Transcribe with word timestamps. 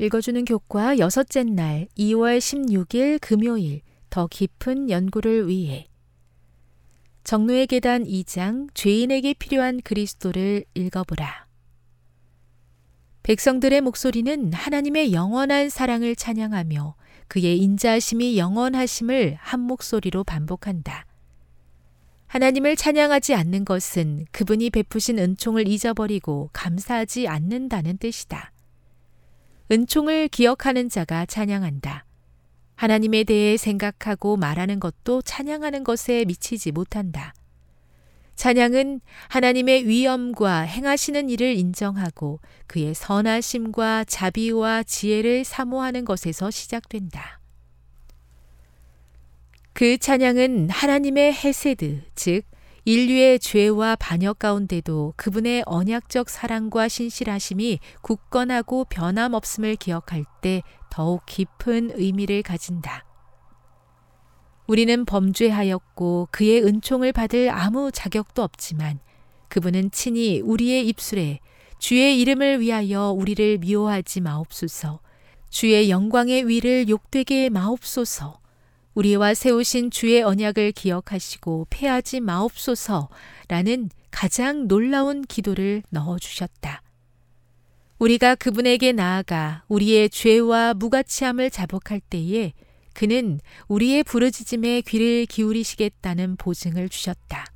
읽어주는 0.00 0.46
교과 0.46 0.96
여섯째 0.96 1.44
날 1.44 1.86
2월 1.98 2.38
16일 2.38 3.18
금요일 3.20 3.82
더 4.08 4.26
깊은 4.28 4.88
연구를 4.88 5.46
위해 5.46 5.88
정노의 7.22 7.66
계단 7.66 8.04
2장 8.04 8.70
죄인에게 8.72 9.34
필요한 9.34 9.78
그리스도를 9.82 10.64
읽어보라. 10.72 11.46
백성들의 13.24 13.82
목소리는 13.82 14.54
하나님의 14.54 15.12
영원한 15.12 15.68
사랑을 15.68 16.16
찬양하며 16.16 16.94
그의 17.28 17.58
인자하심이 17.58 18.38
영원하심을 18.38 19.36
한 19.38 19.60
목소리로 19.60 20.24
반복한다. 20.24 21.04
하나님을 22.26 22.74
찬양하지 22.74 23.34
않는 23.34 23.66
것은 23.66 24.24
그분이 24.32 24.70
베푸신 24.70 25.18
은총을 25.18 25.68
잊어버리고 25.68 26.48
감사하지 26.54 27.28
않는다는 27.28 27.98
뜻이다. 27.98 28.52
은총을 29.70 30.28
기억하는 30.28 30.88
자가 30.88 31.26
찬양한다. 31.26 32.04
하나님에 32.74 33.24
대해 33.24 33.56
생각하고 33.56 34.36
말하는 34.36 34.80
것도 34.80 35.22
찬양하는 35.22 35.84
것에 35.84 36.24
미치지 36.24 36.72
못한다. 36.72 37.34
찬양은 38.34 39.00
하나님의 39.28 39.86
위엄과 39.86 40.62
행하시는 40.62 41.28
일을 41.28 41.56
인정하고 41.56 42.40
그의 42.66 42.94
선하심과 42.94 44.04
자비와 44.04 44.82
지혜를 44.82 45.44
사모하는 45.44 46.06
것에서 46.06 46.50
시작된다. 46.50 47.38
그 49.74 49.98
찬양은 49.98 50.70
하나님의 50.70 51.34
헤세드, 51.34 52.00
즉 52.14 52.42
인류의 52.84 53.38
죄와 53.38 53.96
반역 53.96 54.38
가운데도 54.38 55.14
그분의 55.16 55.64
언약적 55.66 56.30
사랑과 56.30 56.88
신실하심이 56.88 57.78
굳건하고 58.00 58.86
변함없음을 58.86 59.76
기억할 59.76 60.24
때 60.40 60.62
더욱 60.90 61.24
깊은 61.26 61.92
의미를 61.94 62.42
가진다. 62.42 63.04
우리는 64.66 65.04
범죄하였고 65.04 66.28
그의 66.30 66.62
은총을 66.64 67.12
받을 67.12 67.50
아무 67.50 67.90
자격도 67.92 68.42
없지만 68.42 69.00
그분은 69.48 69.90
친히 69.90 70.40
우리의 70.40 70.86
입술에 70.88 71.40
주의 71.78 72.20
이름을 72.20 72.60
위하여 72.60 73.10
우리를 73.10 73.58
미워하지 73.58 74.20
마옵소서, 74.20 75.00
주의 75.48 75.90
영광의 75.90 76.46
위를 76.46 76.88
욕되게 76.88 77.48
마옵소서, 77.48 78.39
우리와 79.00 79.32
세우신 79.32 79.90
주의 79.90 80.22
언약을 80.22 80.72
기억하시고 80.72 81.68
패하지 81.70 82.20
마옵소서라는 82.20 83.88
가장 84.10 84.68
놀라운 84.68 85.22
기도를 85.22 85.82
넣어주셨다. 85.88 86.82
우리가 87.98 88.34
그분에게 88.34 88.92
나아가 88.92 89.64
우리의 89.68 90.10
죄와 90.10 90.74
무가치함을 90.74 91.48
자복할 91.50 92.00
때에 92.00 92.52
그는 92.92 93.40
우리의 93.68 94.04
부르짖음에 94.04 94.82
귀를 94.82 95.24
기울이시겠다는 95.24 96.36
보증을 96.36 96.90
주셨다. 96.90 97.46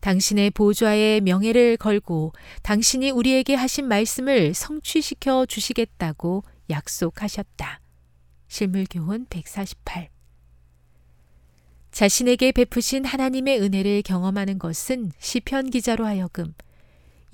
당신의 0.00 0.50
보좌에 0.50 1.20
명예를 1.20 1.76
걸고 1.76 2.32
당신이 2.64 3.12
우리에게 3.12 3.54
하신 3.54 3.86
말씀을 3.86 4.54
성취시켜 4.54 5.46
주시겠다고 5.46 6.42
약속하셨다. 6.68 7.80
실물교훈 8.48 9.26
148 9.30 10.17
자신에게 11.92 12.52
베푸신 12.52 13.04
하나님의 13.04 13.60
은혜를 13.60 14.00
경험하는 14.02 14.58
것은 14.58 15.12
시편 15.18 15.68
기자로 15.70 16.06
하여금 16.06 16.54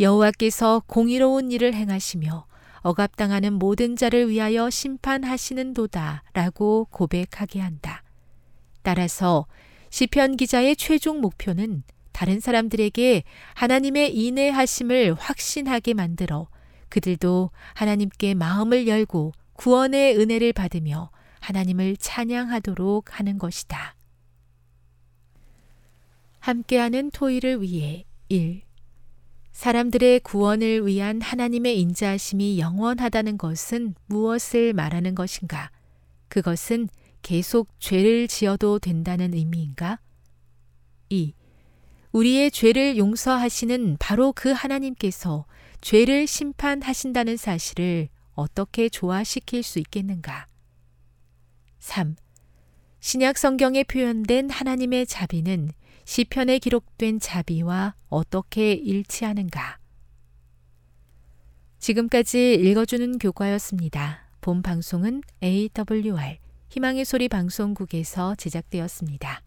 여호와께서 0.00 0.82
공의로운 0.86 1.52
일을 1.52 1.74
행하시며 1.74 2.46
억압당하는 2.80 3.52
모든 3.54 3.96
자를 3.96 4.28
위하여 4.28 4.68
심판하시는도다라고 4.70 6.88
고백하게 6.90 7.60
한다. 7.60 8.02
따라서 8.82 9.46
시편 9.90 10.36
기자의 10.36 10.76
최종 10.76 11.20
목표는 11.20 11.82
다른 12.12 12.40
사람들에게 12.40 13.24
하나님의 13.54 14.16
인내하심을 14.16 15.14
확신하게 15.14 15.94
만들어 15.94 16.48
그들도 16.90 17.50
하나님께 17.74 18.34
마음을 18.34 18.86
열고 18.86 19.32
구원의 19.54 20.18
은혜를 20.18 20.52
받으며 20.52 21.10
하나님을 21.40 21.96
찬양하도록 21.96 23.18
하는 23.18 23.38
것이다. 23.38 23.96
함께하는 26.44 27.10
토의를 27.10 27.62
위해 27.62 28.04
1. 28.28 28.60
사람들의 29.52 30.20
구원을 30.20 30.86
위한 30.86 31.22
하나님의 31.22 31.80
인자하심이 31.80 32.58
영원하다는 32.58 33.38
것은 33.38 33.94
무엇을 34.04 34.74
말하는 34.74 35.14
것인가? 35.14 35.70
그것은 36.28 36.90
계속 37.22 37.68
죄를 37.80 38.28
지어도 38.28 38.78
된다는 38.78 39.32
의미인가? 39.32 40.00
2. 41.08 41.32
우리의 42.12 42.50
죄를 42.50 42.98
용서하시는 42.98 43.96
바로 43.98 44.34
그 44.34 44.50
하나님께서 44.50 45.46
죄를 45.80 46.26
심판하신다는 46.26 47.38
사실을 47.38 48.10
어떻게 48.34 48.90
조화시킬 48.90 49.62
수 49.62 49.78
있겠는가? 49.78 50.46
3. 51.78 52.16
신약 53.06 53.36
성경에 53.36 53.84
표현된 53.84 54.48
하나님의 54.48 55.06
자비는 55.06 55.72
시편에 56.06 56.58
기록된 56.58 57.20
자비와 57.20 57.96
어떻게 58.08 58.72
일치하는가? 58.72 59.76
지금까지 61.78 62.54
읽어주는 62.54 63.18
교과였습니다. 63.18 64.26
본 64.40 64.62
방송은 64.62 65.20
AWR 65.42 66.38
희망의 66.70 67.04
소리 67.04 67.28
방송국에서 67.28 68.36
제작되었습니다. 68.36 69.42